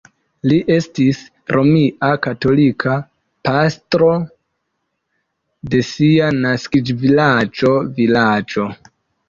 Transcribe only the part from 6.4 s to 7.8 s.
naskiĝvilaĝo